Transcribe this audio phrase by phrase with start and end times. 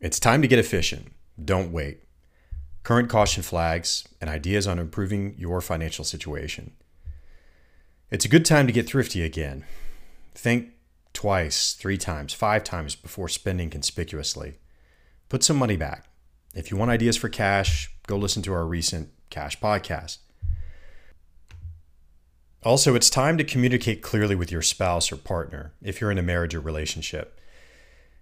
[0.00, 1.12] It's time to get efficient.
[1.42, 2.02] Don't wait.
[2.82, 6.72] Current caution flags and ideas on improving your financial situation.
[8.10, 9.64] It's a good time to get thrifty again.
[10.34, 10.70] Think
[11.12, 14.58] twice, three times, five times before spending conspicuously.
[15.28, 16.08] Put some money back.
[16.54, 20.18] If you want ideas for cash, go listen to our recent cash podcast.
[22.62, 26.22] Also, it's time to communicate clearly with your spouse or partner if you're in a
[26.22, 27.40] marriage or relationship.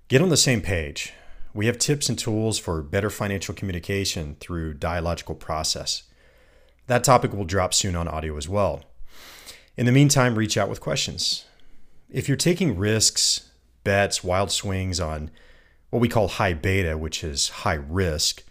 [0.08, 1.12] Get on the same page.
[1.54, 6.02] We have tips and tools for better financial communication through dialogical process.
[6.88, 8.82] That topic will drop soon on audio as well.
[9.76, 11.44] In the meantime, reach out with questions.
[12.10, 13.50] If you're taking risks,
[13.84, 15.30] bets, wild swings on
[15.90, 18.42] what we call high beta, which is high risk,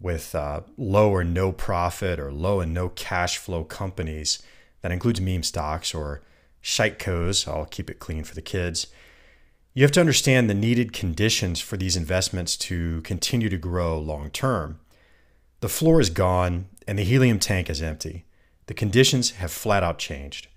[0.00, 4.42] with uh, low or no profit or low and no cash flow companies,
[4.80, 6.22] that includes meme stocks or
[6.62, 8.86] shitcos, I'll keep it clean for the kids
[9.72, 14.30] you have to understand the needed conditions for these investments to continue to grow long
[14.30, 14.80] term.
[15.60, 18.24] The floor is gone and the helium tank is empty.
[18.66, 20.48] The conditions have flat out changed.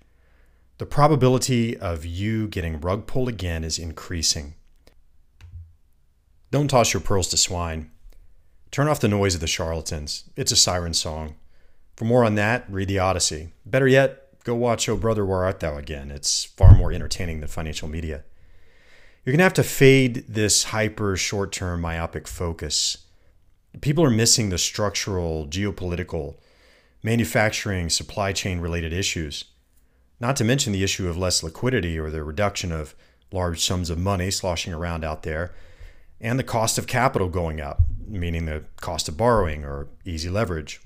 [0.78, 4.54] The probability of you getting rug pulled again is increasing.
[6.50, 7.90] Don't toss your pearls to swine.
[8.72, 10.24] Turn off the noise of the charlatans.
[10.34, 11.36] It's a siren song.
[11.96, 13.52] For more on that, read the Odyssey.
[13.64, 16.10] Better yet, go watch Oh Brother, Where Art Thou again.
[16.10, 18.24] It's far more entertaining than financial media.
[19.24, 22.98] You're going to have to fade this hyper short term myopic focus.
[23.80, 26.36] People are missing the structural, geopolitical,
[27.02, 29.44] manufacturing, supply chain related issues,
[30.20, 32.94] not to mention the issue of less liquidity or the reduction of
[33.32, 35.54] large sums of money sloshing around out there,
[36.20, 40.82] and the cost of capital going up, meaning the cost of borrowing or easy leverage.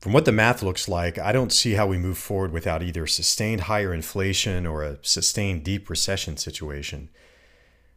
[0.00, 3.06] From what the math looks like, I don't see how we move forward without either
[3.06, 7.10] sustained higher inflation or a sustained deep recession situation.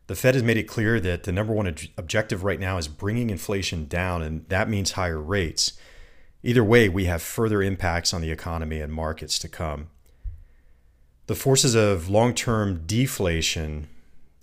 [0.08, 3.30] The Fed has made it clear that the number one objective right now is bringing
[3.30, 5.74] inflation down, and that means higher rates.
[6.44, 9.88] Either way, we have further impacts on the economy and markets to come.
[11.28, 13.88] The forces of long term deflation,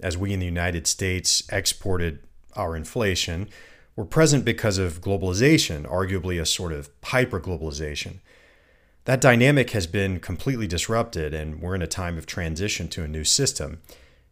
[0.01, 2.21] as we in the United States exported
[2.57, 3.51] our inflation,
[3.97, 8.19] were present because of globalization, arguably a sort of hyperglobalization.
[9.05, 13.09] That dynamic has been completely disrupted, and we're in a time of transition to a
[13.09, 13.81] new system.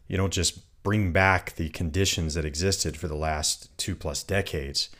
[0.06, 4.90] You don't just bring back the conditions that existed for the last two plus decades.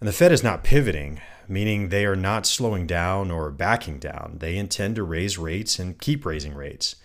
[0.00, 4.36] And the Fed is not pivoting, meaning they are not slowing down or backing down.
[4.40, 6.96] They intend to raise rates and keep raising rates.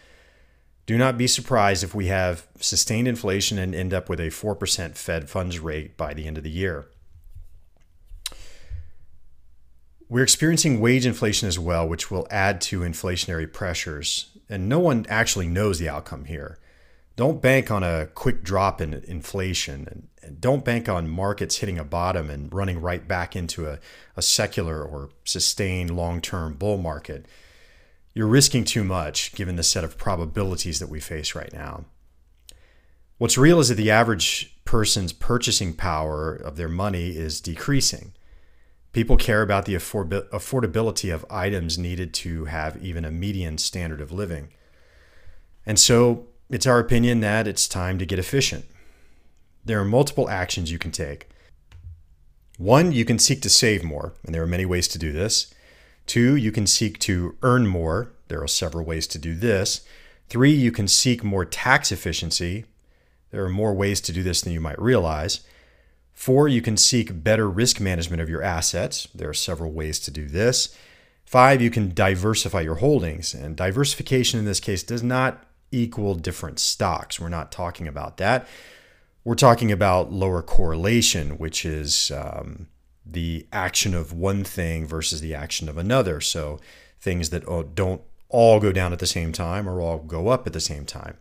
[0.91, 4.97] Do not be surprised if we have sustained inflation and end up with a 4%
[4.97, 6.85] Fed funds rate by the end of the year.
[10.09, 14.37] We're experiencing wage inflation as well, which will add to inflationary pressures.
[14.49, 16.59] And no one actually knows the outcome here.
[17.15, 21.85] Don't bank on a quick drop in inflation and don't bank on markets hitting a
[21.85, 23.79] bottom and running right back into a,
[24.17, 27.27] a secular or sustained long term bull market
[28.13, 31.85] you're risking too much given the set of probabilities that we face right now.
[33.17, 38.13] What's real is that the average person's purchasing power of their money is decreasing.
[38.93, 44.11] People care about the affordability of items needed to have even a median standard of
[44.11, 44.49] living.
[45.65, 48.65] And so it's our opinion that it's time to get efficient.
[49.63, 51.29] There are multiple actions you can take.
[52.57, 55.53] One, you can seek to save more, and there are many ways to do this.
[56.11, 58.11] Two, you can seek to earn more.
[58.27, 59.79] There are several ways to do this.
[60.27, 62.65] Three, you can seek more tax efficiency.
[63.29, 65.39] There are more ways to do this than you might realize.
[66.11, 69.07] Four, you can seek better risk management of your assets.
[69.15, 70.75] There are several ways to do this.
[71.23, 73.33] Five, you can diversify your holdings.
[73.33, 77.21] And diversification in this case does not equal different stocks.
[77.21, 78.49] We're not talking about that.
[79.23, 82.67] We're talking about lower correlation, which is um,
[83.05, 86.21] the action of one thing versus the action of another.
[86.21, 86.59] So
[86.99, 90.47] things that oh, don't all go down at the same time or all go up
[90.47, 91.17] at the same time.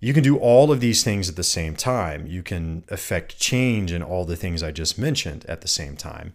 [0.00, 2.26] You can do all of these things at the same time.
[2.26, 6.32] You can affect change in all the things I just mentioned at the same time.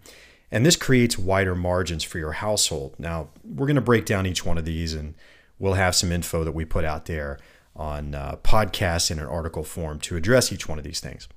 [0.52, 2.94] And this creates wider margins for your household.
[2.98, 5.14] Now, we're going to break down each one of these and
[5.58, 7.38] we'll have some info that we put out there
[7.74, 11.28] on uh, podcasts in an article form to address each one of these things.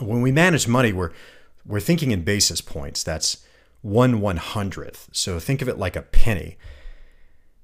[0.00, 1.12] When we manage money, we're
[1.64, 3.02] we're thinking in basis points.
[3.02, 3.44] That's
[3.82, 5.08] one one hundredth.
[5.12, 6.58] So think of it like a penny.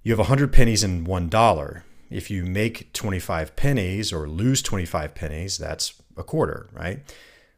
[0.02, 1.82] You have 100 pennies in $1.
[2.10, 7.00] If you make 25 pennies or lose 25 pennies, that's a quarter, right?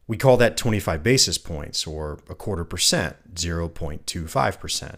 [0.07, 4.97] We call that 25 basis points or a quarter percent, 0.25%.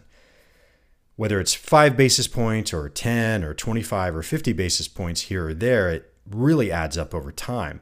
[1.16, 5.54] Whether it's 5 basis points or 10 or 25 or 50 basis points here or
[5.54, 7.80] there, it really adds up over time.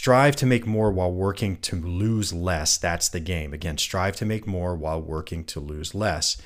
[0.00, 2.78] Strive to make more while working to lose less.
[2.78, 3.52] That's the game.
[3.52, 6.40] Again, strive to make more while working to lose less.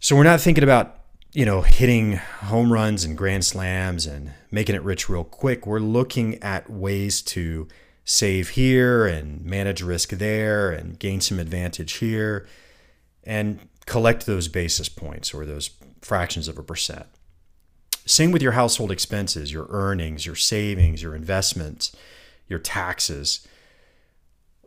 [0.00, 1.00] So we're not thinking about,
[1.34, 5.66] you know, hitting home runs and grand slams and making it rich real quick.
[5.66, 7.68] We're looking at ways to
[8.06, 12.48] save here and manage risk there and gain some advantage here
[13.22, 15.68] and collect those basis points or those
[16.00, 17.04] fractions of a percent.
[18.08, 21.94] Same with your household expenses, your earnings, your savings, your investments,
[22.48, 23.46] your taxes.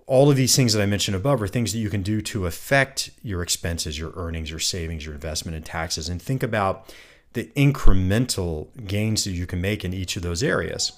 [0.06, 2.46] All of these things that I mentioned above are things that you can do to
[2.46, 6.08] affect your expenses, your earnings, your savings, your investment, and taxes.
[6.08, 6.94] And think about
[7.34, 10.92] the incremental gains that you can make in each of those areas.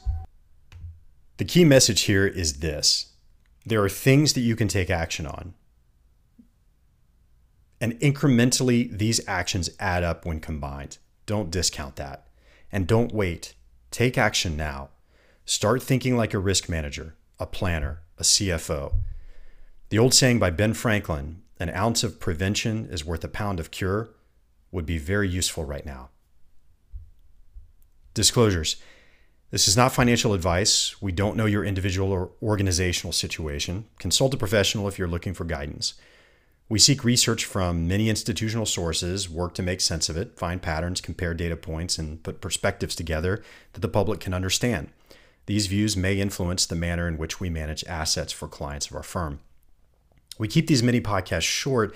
[1.37, 3.13] The key message here is this
[3.65, 5.53] there are things that you can take action on.
[7.79, 10.97] And incrementally, these actions add up when combined.
[11.25, 12.27] Don't discount that.
[12.73, 13.53] And don't wait.
[13.91, 14.89] Take action now.
[15.45, 18.95] Start thinking like a risk manager, a planner, a CFO.
[19.89, 23.69] The old saying by Ben Franklin, an ounce of prevention is worth a pound of
[23.69, 24.09] cure,
[24.71, 26.09] would be very useful right now.
[28.15, 28.77] Disclosures.
[29.51, 30.99] This is not financial advice.
[30.99, 33.85] We don't know your individual or organizational situation.
[33.99, 35.93] Consult a professional if you're looking for guidance.
[36.69, 41.01] We seek research from many institutional sources, work to make sense of it, find patterns,
[41.01, 43.43] compare data points, and put perspectives together
[43.73, 44.89] that the public can understand.
[45.45, 49.03] These views may influence the manner in which we manage assets for clients of our
[49.03, 49.39] firm.
[50.39, 51.93] We keep these mini podcasts short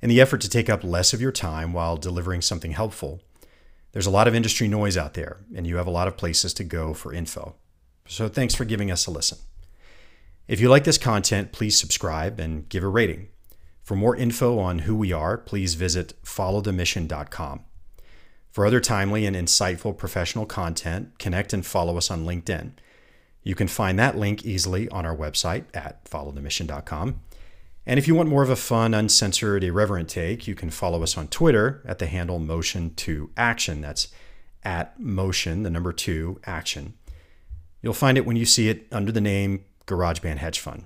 [0.00, 3.20] in the effort to take up less of your time while delivering something helpful.
[3.92, 6.54] There's a lot of industry noise out there, and you have a lot of places
[6.54, 7.56] to go for info.
[8.06, 9.38] So thanks for giving us a listen.
[10.46, 13.28] If you like this content, please subscribe and give a rating.
[13.88, 17.60] For more info on who we are, please visit followthemission.com.
[18.50, 22.72] For other timely and insightful professional content, connect and follow us on LinkedIn.
[23.42, 27.22] You can find that link easily on our website at followthemission.com.
[27.86, 31.16] And if you want more of a fun, uncensored, irreverent take, you can follow us
[31.16, 33.80] on Twitter at the handle motion to action.
[33.80, 34.08] That's
[34.64, 36.92] at motion, the number two, action.
[37.80, 40.84] You'll find it when you see it under the name GarageBand Hedge Fund.